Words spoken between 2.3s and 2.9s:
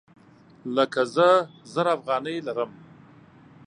لرم